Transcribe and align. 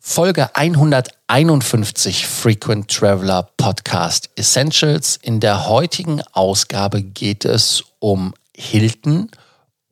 Folge 0.00 0.54
151 0.54 2.26
Frequent 2.26 2.90
Traveler 2.90 3.48
Podcast 3.56 4.30
Essentials. 4.36 5.18
In 5.22 5.40
der 5.40 5.68
heutigen 5.68 6.22
Ausgabe 6.32 7.02
geht 7.02 7.44
es 7.44 7.84
um 7.98 8.34
Hilton 8.54 9.30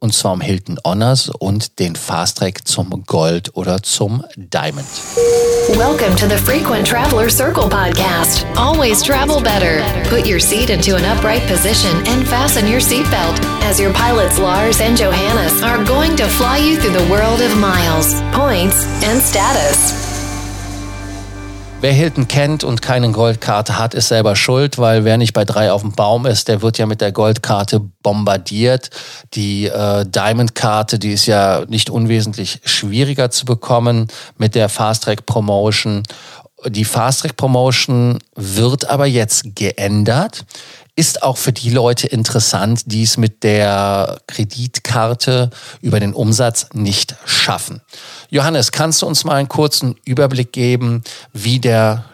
und 0.02 0.12
zwar 0.12 0.32
um 0.32 0.40
Hilton 0.40 0.78
Honors 0.84 1.28
und 1.28 1.78
den 1.78 1.94
Fast 1.94 2.38
Track 2.38 2.66
zum 2.66 3.04
Gold 3.06 3.54
oder 3.54 3.82
zum 3.84 4.24
Diamond. 4.36 4.86
Welcome 5.76 6.16
to 6.16 6.26
the 6.28 6.36
Frequent 6.36 6.86
Traveler 6.86 7.30
Circle 7.30 7.68
podcast. 7.68 8.44
Always 8.56 9.00
travel 9.00 9.40
better. 9.40 9.80
Put 10.10 10.26
your 10.26 10.40
seat 10.40 10.70
into 10.70 10.96
an 10.96 11.04
upright 11.04 11.46
position 11.46 11.96
and 12.08 12.26
fasten 12.26 12.66
your 12.66 12.80
seatbelt 12.80 13.40
as 13.62 13.78
your 13.78 13.92
pilots 13.92 14.40
Lars 14.40 14.80
and 14.80 14.96
Johannes 14.98 15.62
are 15.62 15.84
going 15.84 16.16
to 16.16 16.26
fly 16.26 16.58
you 16.58 16.78
through 16.78 16.98
the 16.98 17.08
world 17.08 17.40
of 17.40 17.56
miles, 17.58 18.20
points 18.32 18.84
and 19.04 19.22
status. 19.22 20.01
Wer 21.82 21.92
Hilton 21.92 22.28
kennt 22.28 22.62
und 22.62 22.80
keine 22.80 23.10
Goldkarte 23.10 23.76
hat, 23.76 23.92
ist 23.92 24.06
selber 24.06 24.36
schuld, 24.36 24.78
weil 24.78 25.04
wer 25.04 25.18
nicht 25.18 25.32
bei 25.32 25.44
drei 25.44 25.72
auf 25.72 25.80
dem 25.80 25.90
Baum 25.90 26.26
ist, 26.26 26.46
der 26.46 26.62
wird 26.62 26.78
ja 26.78 26.86
mit 26.86 27.00
der 27.00 27.10
Goldkarte 27.10 27.80
bombardiert. 28.04 28.90
Die 29.34 29.66
äh, 29.66 30.06
Diamond-Karte, 30.06 31.00
die 31.00 31.10
ist 31.10 31.26
ja 31.26 31.64
nicht 31.66 31.90
unwesentlich 31.90 32.60
schwieriger 32.64 33.32
zu 33.32 33.46
bekommen 33.46 34.06
mit 34.38 34.54
der 34.54 34.68
Fast 34.68 35.02
Track 35.02 35.26
Promotion. 35.26 36.04
Die 36.66 36.84
Fast 36.84 37.20
Track 37.20 37.36
Promotion 37.36 38.18
wird 38.36 38.88
aber 38.88 39.06
jetzt 39.06 39.56
geändert 39.56 40.44
ist 40.94 41.22
auch 41.22 41.38
für 41.38 41.52
die 41.52 41.70
Leute 41.70 42.06
interessant, 42.06 42.82
die 42.86 43.02
es 43.02 43.16
mit 43.16 43.42
der 43.44 44.20
Kreditkarte 44.26 45.50
über 45.80 46.00
den 46.00 46.12
Umsatz 46.12 46.68
nicht 46.74 47.16
schaffen. 47.24 47.80
Johannes, 48.28 48.72
kannst 48.72 49.00
du 49.00 49.06
uns 49.06 49.24
mal 49.24 49.36
einen 49.36 49.48
kurzen 49.48 49.96
Überblick 50.04 50.52
geben, 50.52 51.02
wie 51.32 51.60
der 51.60 52.04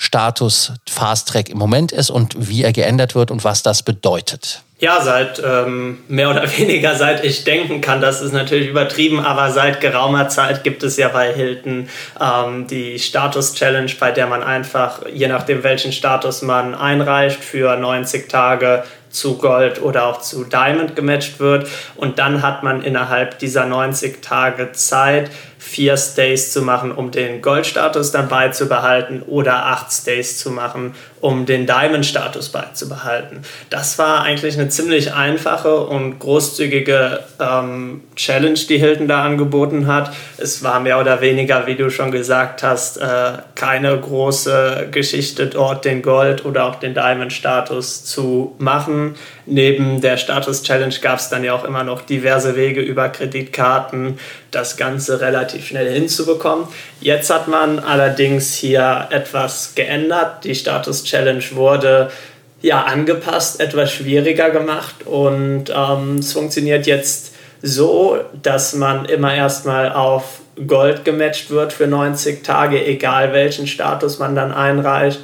Status 0.00 0.72
Fast 0.88 1.28
Track 1.28 1.50
im 1.50 1.58
Moment 1.58 1.92
ist 1.92 2.08
und 2.08 2.34
wie 2.48 2.64
er 2.64 2.72
geändert 2.72 3.14
wird 3.14 3.30
und 3.30 3.44
was 3.44 3.62
das 3.62 3.82
bedeutet? 3.82 4.62
Ja, 4.78 5.02
seit 5.02 5.42
ähm, 5.44 5.98
mehr 6.08 6.30
oder 6.30 6.44
weniger 6.58 6.94
seit 6.94 7.22
ich 7.22 7.44
denken 7.44 7.82
kann, 7.82 8.00
das 8.00 8.22
ist 8.22 8.32
natürlich 8.32 8.68
übertrieben, 8.68 9.20
aber 9.20 9.50
seit 9.50 9.82
geraumer 9.82 10.30
Zeit 10.30 10.64
gibt 10.64 10.82
es 10.82 10.96
ja 10.96 11.08
bei 11.08 11.34
Hilton 11.34 11.90
ähm, 12.18 12.66
die 12.66 12.98
Status 12.98 13.52
Challenge, 13.52 13.92
bei 14.00 14.10
der 14.10 14.26
man 14.26 14.42
einfach, 14.42 15.02
je 15.12 15.28
nachdem 15.28 15.62
welchen 15.64 15.92
Status 15.92 16.40
man 16.40 16.74
einreicht, 16.74 17.44
für 17.44 17.76
90 17.76 18.26
Tage 18.26 18.84
zu 19.10 19.36
Gold 19.36 19.82
oder 19.82 20.06
auch 20.06 20.20
zu 20.20 20.44
Diamond 20.44 20.96
gematcht 20.96 21.40
wird. 21.40 21.68
Und 21.96 22.18
dann 22.18 22.42
hat 22.42 22.62
man 22.62 22.82
innerhalb 22.82 23.38
dieser 23.38 23.66
90 23.66 24.22
Tage 24.22 24.72
Zeit, 24.72 25.30
vier 25.60 25.98
Stays 25.98 26.52
zu 26.52 26.62
machen, 26.62 26.90
um 26.90 27.10
den 27.10 27.42
Goldstatus 27.42 28.10
dann 28.12 28.28
beizubehalten 28.28 29.20
oder 29.22 29.66
acht 29.66 29.92
Stays 29.92 30.38
zu 30.38 30.50
machen, 30.50 30.94
um 31.20 31.44
den 31.44 31.66
Diamond-Status 31.66 32.48
beizubehalten. 32.48 33.42
Das 33.68 33.98
war 33.98 34.22
eigentlich 34.22 34.58
eine 34.58 34.70
ziemlich 34.70 35.12
einfache 35.12 35.80
und 35.80 36.18
großzügige 36.18 37.20
ähm, 37.38 38.02
Challenge, 38.16 38.54
die 38.54 38.78
Hilton 38.78 39.06
da 39.06 39.22
angeboten 39.22 39.86
hat. 39.86 40.12
Es 40.38 40.64
war 40.64 40.80
mehr 40.80 40.98
oder 40.98 41.20
weniger, 41.20 41.66
wie 41.66 41.74
du 41.74 41.90
schon 41.90 42.10
gesagt 42.10 42.62
hast, 42.62 42.96
äh, 42.96 43.32
keine 43.54 43.98
große 43.98 44.88
Geschichte 44.90 45.46
dort, 45.46 45.84
den 45.84 46.00
Gold- 46.00 46.46
oder 46.46 46.64
auch 46.64 46.76
den 46.76 46.94
Diamond-Status 46.94 48.06
zu 48.06 48.54
machen. 48.56 49.14
Neben 49.44 50.00
der 50.00 50.16
Status-Challenge 50.16 50.94
gab 51.02 51.18
es 51.18 51.28
dann 51.28 51.44
ja 51.44 51.52
auch 51.52 51.64
immer 51.64 51.84
noch 51.84 52.00
diverse 52.00 52.56
Wege 52.56 52.80
über 52.80 53.10
Kreditkarten, 53.10 54.18
das 54.52 54.76
Ganze 54.76 55.20
relativ 55.20 55.49
schnell 55.58 55.92
hinzubekommen. 55.92 56.66
Jetzt 57.00 57.30
hat 57.30 57.48
man 57.48 57.78
allerdings 57.78 58.54
hier 58.54 59.08
etwas 59.10 59.74
geändert. 59.74 60.44
Die 60.44 60.54
Status-Challenge 60.54 61.44
wurde 61.52 62.10
ja 62.62 62.82
angepasst, 62.82 63.60
etwas 63.60 63.92
schwieriger 63.92 64.50
gemacht 64.50 65.06
und 65.06 65.72
ähm, 65.74 66.16
es 66.16 66.32
funktioniert 66.32 66.86
jetzt 66.86 67.32
so, 67.62 68.18
dass 68.42 68.74
man 68.74 69.04
immer 69.04 69.34
erstmal 69.34 69.92
auf 69.92 70.40
Gold 70.66 71.04
gematcht 71.04 71.50
wird 71.50 71.72
für 71.72 71.86
90 71.86 72.42
Tage, 72.42 72.84
egal 72.84 73.32
welchen 73.32 73.66
Status 73.66 74.18
man 74.18 74.34
dann 74.34 74.52
einreicht. 74.52 75.20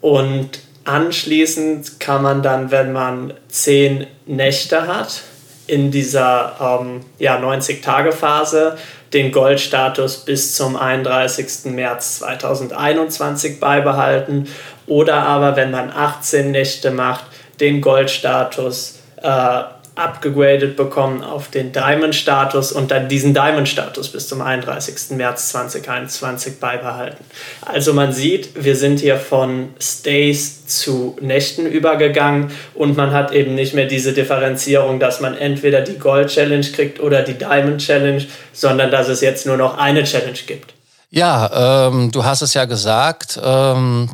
Und 0.00 0.60
anschließend 0.84 1.98
kann 1.98 2.22
man 2.22 2.42
dann, 2.42 2.70
wenn 2.70 2.92
man 2.92 3.34
10 3.48 4.06
Nächte 4.26 4.86
hat, 4.86 5.22
in 5.66 5.90
dieser 5.90 6.80
ähm, 6.80 7.00
ja, 7.18 7.38
90-Tage-Phase 7.38 8.76
den 9.12 9.32
Goldstatus 9.32 10.18
bis 10.18 10.54
zum 10.54 10.76
31. 10.76 11.72
März 11.72 12.18
2021 12.18 13.60
beibehalten 13.60 14.48
oder 14.86 15.22
aber 15.22 15.56
wenn 15.56 15.70
man 15.70 15.90
18 15.90 16.50
Nächte 16.50 16.90
macht, 16.90 17.24
den 17.60 17.80
Goldstatus 17.80 18.98
äh, 19.22 19.62
abgegradet 19.96 20.76
bekommen 20.76 21.24
auf 21.24 21.48
den 21.48 21.72
Diamond-Status 21.72 22.70
und 22.70 22.90
dann 22.90 23.08
diesen 23.08 23.32
Diamond-Status 23.32 24.10
bis 24.10 24.28
zum 24.28 24.42
31. 24.42 25.16
März 25.16 25.48
2021 25.48 26.60
beibehalten. 26.60 27.24
Also 27.62 27.94
man 27.94 28.12
sieht, 28.12 28.62
wir 28.62 28.76
sind 28.76 29.00
hier 29.00 29.16
von 29.16 29.70
Stays 29.80 30.66
zu 30.66 31.16
Nächten 31.20 31.64
übergegangen 31.64 32.50
und 32.74 32.96
man 32.96 33.12
hat 33.12 33.32
eben 33.32 33.54
nicht 33.54 33.72
mehr 33.72 33.86
diese 33.86 34.12
Differenzierung, 34.12 35.00
dass 35.00 35.20
man 35.20 35.36
entweder 35.36 35.80
die 35.80 35.98
Gold-Challenge 35.98 36.66
kriegt 36.66 37.00
oder 37.00 37.22
die 37.22 37.34
Diamond-Challenge, 37.34 38.24
sondern 38.52 38.90
dass 38.90 39.08
es 39.08 39.22
jetzt 39.22 39.46
nur 39.46 39.56
noch 39.56 39.78
eine 39.78 40.04
Challenge 40.04 40.38
gibt. 40.46 40.74
Ja, 41.08 41.88
ähm, 41.88 42.12
du 42.12 42.22
hast 42.22 42.42
es 42.42 42.52
ja 42.52 42.66
gesagt. 42.66 43.40
Ähm 43.42 44.10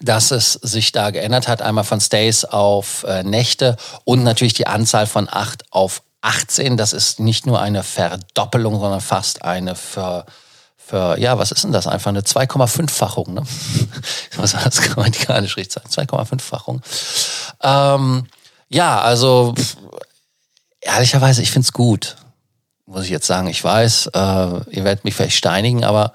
dass 0.00 0.30
es 0.30 0.52
sich 0.52 0.92
da 0.92 1.10
geändert 1.10 1.48
hat, 1.48 1.62
einmal 1.62 1.84
von 1.84 2.00
Stays 2.00 2.44
auf 2.44 3.04
äh, 3.04 3.22
Nächte 3.22 3.76
und 4.04 4.22
natürlich 4.22 4.52
die 4.54 4.66
Anzahl 4.66 5.06
von 5.06 5.28
8 5.30 5.72
auf 5.72 6.02
18. 6.20 6.76
Das 6.76 6.92
ist 6.92 7.20
nicht 7.20 7.46
nur 7.46 7.60
eine 7.60 7.82
Verdoppelung, 7.82 8.78
sondern 8.78 9.00
fast 9.00 9.42
eine 9.42 9.74
Ver, 9.74 10.26
für, 10.76 11.18
ja, 11.18 11.38
was 11.38 11.52
ist 11.52 11.64
denn 11.64 11.72
das? 11.72 11.86
Einfach 11.86 12.08
eine 12.08 12.22
2,5-fachung, 12.22 13.34
ne? 13.34 13.42
Was 14.36 14.54
war 14.54 14.64
das 14.64 14.80
grammatikalisch 14.80 15.58
richtig 15.58 15.82
sagen? 15.82 16.08
2,5-fachung. 16.08 16.80
Ähm, 17.62 18.26
ja, 18.70 18.98
also 18.98 19.54
ehrlicherweise, 20.80 21.42
ich 21.42 21.50
find's 21.50 21.74
gut. 21.74 22.16
Muss 22.86 23.04
ich 23.04 23.10
jetzt 23.10 23.26
sagen. 23.26 23.48
Ich 23.48 23.62
weiß, 23.62 24.06
äh, 24.14 24.18
ihr 24.70 24.84
werdet 24.84 25.04
mich 25.04 25.14
vielleicht 25.14 25.36
steinigen, 25.36 25.84
aber 25.84 26.14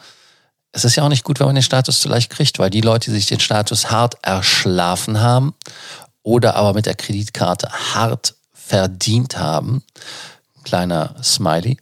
es 0.74 0.84
ist 0.84 0.96
ja 0.96 1.04
auch 1.04 1.10
nicht 1.10 1.24
gut, 1.24 1.40
wenn 1.40 1.46
man 1.46 1.56
den 1.56 1.64
Status 1.64 2.02
zu 2.02 2.10
leicht 2.10 2.32
kriegt, 2.32 2.60
weil 2.60 2.72
die 2.72 2.82
Leute, 2.82 3.12
die 3.12 3.16
sich 3.16 3.28
den 3.28 3.40
Status 3.40 3.92
hart 3.92 4.18
erschlafen 4.24 5.22
haben 5.22 5.54
oder 6.24 6.56
aber 6.56 6.74
mit 6.74 6.88
der 6.88 6.96
Kreditkarte 6.96 7.70
hart 7.94 8.34
verdient 8.54 9.38
haben, 9.38 9.84
kleiner 10.64 11.16
Smiley. 11.22 11.78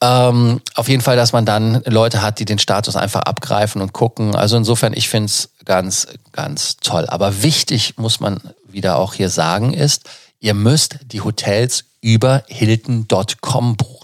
Ähm, 0.00 0.60
auf 0.74 0.88
jeden 0.88 1.02
Fall, 1.02 1.16
dass 1.16 1.32
man 1.32 1.44
dann 1.44 1.82
Leute 1.84 2.22
hat, 2.22 2.38
die 2.38 2.44
den 2.44 2.58
Status 2.58 2.96
einfach 2.96 3.22
abgreifen 3.22 3.82
und 3.82 3.92
gucken. 3.92 4.34
Also 4.34 4.56
insofern, 4.56 4.94
ich 4.94 5.08
finde 5.08 5.26
es 5.26 5.50
ganz, 5.64 6.06
ganz 6.32 6.76
toll. 6.76 7.06
Aber 7.08 7.42
wichtig 7.42 7.98
muss 7.98 8.20
man 8.20 8.40
wieder 8.64 8.96
auch 8.98 9.14
hier 9.14 9.28
sagen 9.28 9.74
ist, 9.74 10.08
ihr 10.38 10.54
müsst 10.54 11.00
die 11.12 11.20
Hotels 11.20 11.84
über 12.00 12.44
Hilton.com 12.46 13.76
buchen. 13.76 13.99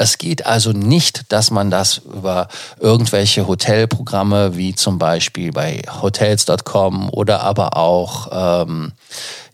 Es 0.00 0.16
geht 0.16 0.46
also 0.46 0.70
nicht, 0.70 1.32
dass 1.32 1.50
man 1.50 1.72
das 1.72 1.98
über 1.98 2.46
irgendwelche 2.78 3.48
Hotelprogramme 3.48 4.56
wie 4.56 4.72
zum 4.76 4.96
Beispiel 4.96 5.50
bei 5.50 5.82
Hotels.com 6.00 7.10
oder 7.10 7.42
aber 7.42 7.76
auch 7.76 8.62
ähm, 8.62 8.92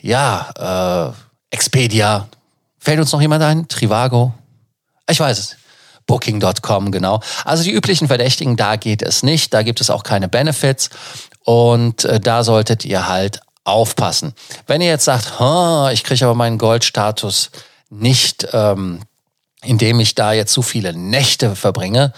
ja 0.03 1.15
äh, 1.15 1.55
Expedia. 1.55 2.29
Fällt 2.79 3.01
uns 3.01 3.11
noch 3.13 3.23
jemand 3.23 3.43
ein? 3.43 3.69
Trivago? 3.69 4.35
Ich 5.09 5.19
weiß 5.19 5.39
es. 5.39 5.57
Booking.com, 6.07 6.91
genau. 6.91 7.21
Also 7.47 7.65
die 7.65 7.73
üblichen 7.73 8.09
Verdächtigen, 8.09 8.59
da 8.59 8.77
geht 8.77 9.01
es 9.01 9.23
nicht. 9.23 9.55
Da 9.55 9.63
gibt 9.63 9.81
es 9.81 9.89
auch 9.89 10.03
keine 10.03 10.29
Benefits. 10.29 10.91
Und 11.43 12.05
äh, 12.05 12.21
da 12.21 12.45
solltet 12.45 12.85
ihr 12.85 13.09
halt 13.09 13.41
aufpassen. 13.65 14.35
Wenn 14.67 14.83
ihr 14.83 14.89
jetzt 14.89 15.07
sagt, 15.07 15.41
ich 15.95 16.05
kriege 16.05 16.27
aber 16.27 16.35
meinen 16.35 16.59
Goldstatus 16.59 17.51
nicht 17.89 18.47
ähm, 18.53 19.01
indem 19.65 20.01
ich 20.01 20.15
da 20.15 20.33
jetzt 20.33 20.53
so 20.53 20.63
viele 20.63 20.93
Nächte 20.93 21.57
verbringe, 21.57 22.13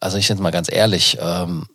also 0.00 0.18
ich 0.18 0.28
jetzt 0.28 0.40
mal 0.40 0.50
ganz 0.50 0.72
ehrlich, 0.72 1.18
ähm, 1.20 1.66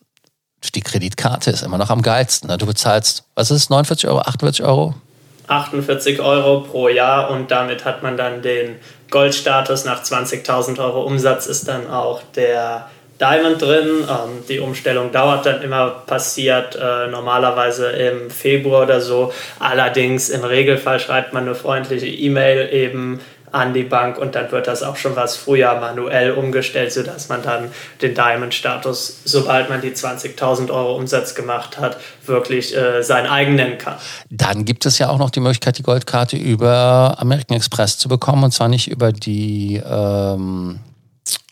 die 0.76 0.82
Kreditkarte 0.82 1.52
ist 1.52 1.62
immer 1.62 1.78
noch 1.78 1.90
am 1.90 2.02
geilsten. 2.02 2.50
Ne? 2.50 2.58
Du 2.58 2.66
bezahlst, 2.66 3.26
was 3.36 3.52
ist 3.52 3.64
es, 3.64 3.70
49 3.70 4.08
Euro, 4.08 4.20
48 4.20 4.64
Euro? 4.64 4.96
48 5.48 6.22
Euro 6.22 6.62
pro 6.62 6.88
Jahr 6.88 7.30
und 7.30 7.52
damit 7.52 7.84
hat 7.84 8.02
man 8.02 8.16
dann 8.16 8.42
den 8.42 8.78
Goldstatus. 9.10 9.84
Nach 9.84 10.02
20.000 10.02 10.80
Euro 10.80 11.04
Umsatz 11.04 11.48
ist 11.48 11.68
dann 11.68 11.90
auch 11.90 12.22
der 12.36 12.90
Diamond 13.20 13.62
drin. 13.62 14.08
Ähm, 14.10 14.44
die 14.48 14.60
Umstellung 14.60 15.12
dauert 15.12 15.46
dann 15.46 15.62
immer, 15.62 15.90
passiert 15.90 16.76
äh, 16.76 17.08
normalerweise 17.08 17.90
im 17.90 18.30
Februar 18.30 18.84
oder 18.84 19.02
so. 19.02 19.34
Allerdings 19.60 20.30
im 20.30 20.44
Regelfall 20.44 21.00
schreibt 21.00 21.34
man 21.34 21.44
eine 21.44 21.56
freundliche 21.56 22.08
E-Mail 22.08 22.74
eben 22.74 23.20
an 23.54 23.74
die 23.74 23.84
Bank 23.84 24.18
und 24.18 24.34
dann 24.34 24.52
wird 24.52 24.66
das 24.66 24.82
auch 24.82 24.96
schon 24.96 25.16
was 25.16 25.38
früher 25.38 25.76
manuell 25.80 26.32
umgestellt, 26.32 26.92
sodass 26.92 27.30
man 27.30 27.44
dann 27.44 27.72
den 28.02 28.16
Diamond-Status, 28.16 29.22
sobald 29.26 29.70
man 29.70 29.80
die 29.80 29.92
20.000 29.92 30.72
Euro 30.72 30.96
Umsatz 30.96 31.36
gemacht 31.36 31.80
hat, 31.80 31.98
wirklich 32.26 32.76
äh, 32.76 33.04
sein 33.04 33.28
eigen 33.28 33.54
nennen 33.56 33.78
kann. 33.78 33.96
Dann 34.32 34.66
gibt 34.66 34.88
es 34.88 34.98
ja 34.98 35.10
auch 35.10 35.20
noch 35.20 35.30
die 35.30 35.40
Möglichkeit, 35.40 35.78
die 35.78 35.84
Goldkarte 35.84 36.36
über 36.36 37.16
American 37.20 37.56
Express 37.56 38.00
zu 38.00 38.10
bekommen 38.10 38.44
und 38.44 38.52
zwar 38.52 38.70
nicht 38.70 38.90
über 38.90 39.12
die 39.12 39.80
ähm, 39.86 40.80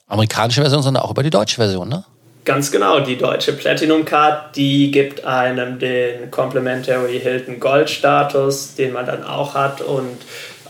amerikanische 0.07 0.62
Version, 0.62 0.81
sondern 0.81 1.03
auch 1.03 1.12
über 1.12 1.21
die 1.21 1.30
deutsche 1.30 1.57
Version, 1.57 1.88
ne? 1.88 2.03
Ganz 2.44 2.71
genau, 2.71 3.01
die 3.01 3.18
deutsche 3.18 3.53
Platinum 3.53 4.03
Card, 4.03 4.56
die 4.56 4.89
gibt 4.89 5.24
einem 5.24 5.77
den 5.77 6.31
Complimentary 6.31 7.19
Hilton 7.19 7.59
Gold 7.59 7.92
Status, 7.92 8.74
den 8.74 8.94
man 8.94 9.06
dann 9.06 9.24
auch 9.24 9.53
hat 9.53 9.81
und 9.81 10.18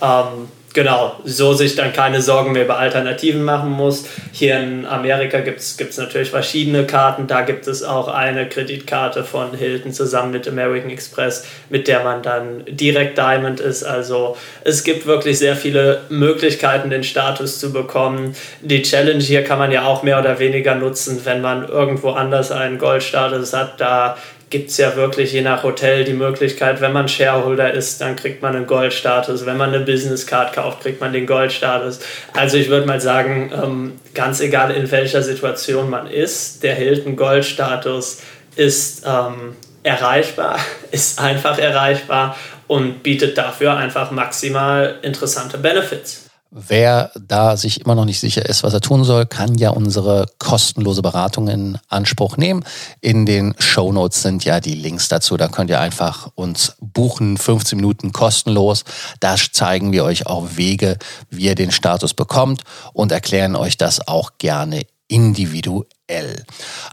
ähm, 0.02 0.50
genau, 0.74 1.16
so 1.26 1.54
sich 1.54 1.76
dann 1.76 1.94
keine 1.94 2.22
Sorgen 2.22 2.52
mehr 2.54 2.64
über 2.66 2.78
Alternativen 2.78 3.44
machen 3.44 3.72
muss. 3.72 4.06
Hier 4.32 4.60
in 4.60 4.86
Amerika 4.86 5.40
gibt 5.40 5.60
es 5.60 5.98
natürlich 5.98 6.30
verschiedene 6.30 6.86
Karten. 6.86 7.28
Da 7.28 7.42
gibt 7.42 7.68
es 7.68 7.84
auch 7.84 8.08
eine 8.08 8.48
Kreditkarte 8.48 9.24
von 9.24 9.54
Hilton 9.54 9.94
zusammen 9.94 10.32
mit 10.32 10.48
American 10.48 10.90
Express, 10.90 11.46
mit 11.70 11.88
der 11.88 12.04
man 12.04 12.22
dann 12.22 12.64
direkt 12.68 13.18
Diamond 13.18 13.60
ist. 13.60 13.84
Also 13.84 14.38
es 14.64 14.84
gibt 14.84 15.06
wirklich 15.06 15.40
sehr 15.40 15.56
viele 15.56 16.02
Möglichkeiten, 16.10 16.90
den 16.90 17.04
Status 17.04 17.60
zu 17.60 17.74
bekommen. 17.74 18.36
Die 18.62 18.82
Challenge 18.82 19.24
hier 19.24 19.44
kann 19.44 19.60
man 19.60 19.72
ja 19.72 19.86
auch 19.86 20.04
mehr 20.04 20.20
oder 20.20 20.40
weniger 20.40 20.76
nutzen, 20.76 21.22
wenn 21.24 21.42
man 21.42 21.68
irgendwo 21.68 22.12
anders 22.12 22.52
einen 22.52 22.78
Goldstatus 22.78 23.54
hat. 23.54 23.80
Da 23.80 24.18
gibt 24.52 24.70
es 24.70 24.78
ja 24.78 24.96
wirklich 24.96 25.32
je 25.34 25.42
nach 25.42 25.64
Hotel 25.64 26.04
die 26.04 26.14
Möglichkeit, 26.14 26.82
wenn 26.82 26.92
man 26.92 27.08
Shareholder 27.08 27.74
ist, 27.74 28.02
dann 28.02 28.16
kriegt 28.16 28.42
man 28.42 28.56
einen 28.56 28.68
Goldstatus. 28.68 29.46
Wenn 29.46 29.58
man 29.58 29.74
eine 29.74 29.84
Business 29.84 30.28
Card 30.28 30.54
kauft, 30.54 30.82
kriegt 30.82 31.02
man 31.02 31.14
den 31.14 31.26
Goldstatus. 31.26 32.00
Also 32.34 32.58
ich 32.58 32.70
würde 32.70 32.86
mal 32.86 33.02
sagen, 33.02 33.52
ähm, 33.52 33.94
ganz 34.14 34.42
egal 34.42 34.72
in 34.72 34.92
welcher 34.92 35.24
Situation 35.24 35.90
man 35.90 36.06
ist, 36.06 36.62
der 36.64 36.76
Hilton 36.76 37.16
Goldstatus 37.16 38.22
ist 38.56 39.04
ähm, 39.08 39.56
erreichbar, 39.84 40.60
ist 40.92 41.20
einfach 41.20 41.58
erreichbar 41.58 42.38
und 42.68 43.04
bietet 43.04 43.38
dafür 43.38 43.76
einfach 43.78 44.12
maximal 44.12 45.00
interessante 45.02 45.58
Benefits. 45.58 46.31
Wer 46.54 47.12
da 47.18 47.56
sich 47.56 47.80
immer 47.80 47.96
noch 47.96 48.04
nicht 48.04 48.20
sicher 48.20 48.46
ist, 48.46 48.62
was 48.64 48.74
er 48.74 48.82
tun 48.82 49.06
soll, 49.06 49.26
kann 49.26 49.56
ja 49.56 49.70
unsere 49.70 50.26
kostenlose 50.38 51.02
Beratung 51.02 51.48
in 51.48 51.78
Anspruch 51.88 52.36
nehmen. 52.36 52.66
In 53.00 53.26
den 53.26 53.56
Show 53.58 53.94
Notes 53.94 54.22
sind 54.22 54.44
ja 54.44 54.60
die 54.60 54.76
Links 54.76 55.08
dazu. 55.08 55.38
Da 55.38 55.48
könnt 55.48 55.70
ihr 55.70 55.80
einfach 55.80 56.30
uns 56.36 56.76
buchen, 56.82 57.38
15 57.38 57.78
Minuten 57.78 58.12
kostenlos. 58.12 58.84
Da 59.22 59.38
zeigen 59.38 59.94
wir 59.94 60.04
euch 60.04 60.28
auch 60.28 60.58
Wege, 60.58 60.98
wie 61.30 61.46
ihr 61.46 61.56
den 61.56 61.72
Status 61.72 62.14
bekommt 62.14 62.64
und 62.92 63.14
erklären 63.14 63.56
euch 63.56 63.78
das 63.78 64.06
auch 64.06 64.32
gerne 64.38 64.82
individuell. 65.08 66.44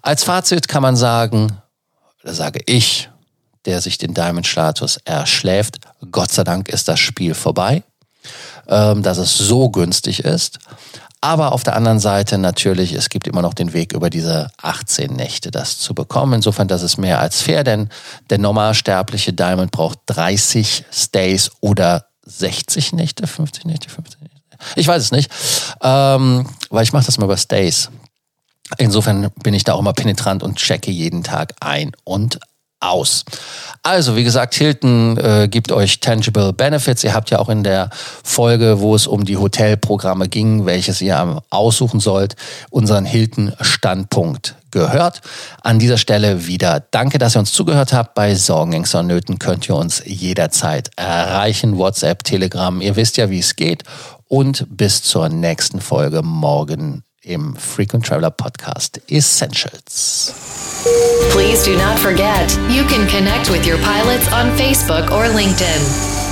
Als 0.03 0.23
Fazit 0.23 0.69
kann 0.69 0.83
man 0.83 0.95
sagen, 0.95 1.59
da 2.23 2.33
sage 2.33 2.61
ich, 2.67 3.11
der 3.65 3.81
sich 3.81 3.99
den 3.99 4.15
Diamond-Status 4.15 5.01
erschläft, 5.05 5.81
Gott 6.13 6.31
sei 6.31 6.45
Dank 6.45 6.69
ist 6.69 6.87
das 6.87 7.01
Spiel 7.01 7.35
vorbei 7.35 7.83
dass 9.03 9.19
es 9.19 9.37
so 9.37 9.70
günstig 9.70 10.25
ist. 10.25 10.59
Aber 11.20 11.53
auf 11.53 11.65
der 11.65 11.75
anderen 11.75 11.99
Seite 11.99 12.38
natürlich, 12.38 12.93
es 12.93 13.09
gibt 13.09 13.26
immer 13.26 13.43
noch 13.43 13.55
den 13.55 13.73
Weg 13.73 13.93
über 13.93 14.09
diese 14.09 14.50
18 14.62 15.12
Nächte, 15.12 15.50
das 15.50 15.79
zu 15.79 15.93
bekommen. 15.94 16.35
Insofern, 16.35 16.69
das 16.69 16.82
ist 16.82 16.97
mehr 16.97 17.20
als 17.20 17.43
fair, 17.43 17.65
denn 17.65 17.88
der 18.31 18.38
normalsterbliche 18.38 19.32
Diamond 19.32 19.73
braucht 19.73 19.99
30 20.06 20.85
Stays 20.93 21.50
oder 21.61 22.06
60 22.25 22.93
Nächte, 22.93 23.26
50 23.26 23.65
Nächte, 23.65 23.88
50 23.88 24.20
Nächte. 24.20 24.38
Ich 24.76 24.87
weiß 24.87 25.03
es 25.03 25.11
nicht, 25.11 25.31
ähm, 25.82 26.49
weil 26.71 26.85
ich 26.85 26.93
mache 26.93 27.06
das 27.06 27.19
mal 27.19 27.25
über 27.25 27.37
Stays. 27.37 27.91
Insofern 28.76 29.31
bin 29.43 29.55
ich 29.55 29.64
da 29.64 29.73
auch 29.73 29.81
immer 29.81 29.94
penetrant 29.94 30.43
und 30.43 30.56
checke 30.56 30.91
jeden 30.91 31.25
Tag 31.25 31.55
ein 31.61 31.93
und 32.05 32.38
aus. 32.81 33.25
Also, 33.83 34.17
wie 34.17 34.25
gesagt, 34.25 34.55
Hilton 34.55 35.17
äh, 35.17 35.49
gibt 35.51 35.73
euch 35.73 36.01
Tangible 36.01 36.53
Benefits. 36.53 37.05
Ihr 37.05 37.15
habt 37.15 37.31
ja 37.31 37.39
auch 37.39 37.49
in 37.49 37.65
der 37.65 37.91
Folge, 38.23 38.81
wo 38.81 38.95
es 38.95 39.07
um 39.07 39.25
die 39.25 39.37
Hotelprogramme 39.37 40.29
ging, 40.29 40.67
welches 40.67 41.01
ihr 41.01 41.43
aussuchen 41.51 42.01
sollt, 42.01 42.37
unseren 42.71 43.05
Hilton-Standpunkt 43.05 44.57
gehört. 44.71 45.23
An 45.63 45.79
dieser 45.79 45.99
Stelle 45.99 46.47
wieder 46.47 46.85
danke, 46.91 47.19
dass 47.19 47.37
ihr 47.37 47.41
uns 47.41 47.53
zugehört 47.53 47.93
habt. 47.93 48.15
Bei 48.15 48.35
Sorgen, 48.35 48.73
Ängsten 48.73 49.01
und 49.01 49.07
Nöten 49.07 49.39
könnt 49.39 49.69
ihr 49.69 49.77
uns 49.77 50.03
jederzeit 50.05 50.91
erreichen. 50.97 51.79
WhatsApp, 51.79 52.25
Telegram, 52.25 52.81
ihr 52.81 52.97
wisst 52.97 53.17
ja, 53.17 53.31
wie 53.31 53.41
es 53.41 53.57
geht. 53.57 53.85
Und 54.27 54.67
bis 54.69 55.03
zur 55.03 55.29
nächsten 55.31 55.81
Folge 55.81 56.23
morgen 56.23 57.03
im 57.29 57.55
Frequent 57.55 58.05
Traveler 58.05 58.31
Podcast 58.31 59.01
Essentials. 59.11 60.33
Please 61.31 61.65
do 61.65 61.77
not 61.77 61.99
forget, 61.99 62.51
you 62.71 62.85
can 62.85 63.07
connect 63.09 63.51
with 63.51 63.67
your 63.67 63.79
pilots 63.79 64.33
on 64.33 64.51
Facebook 64.57 65.11
or 65.11 65.27
LinkedIn. 65.27 66.28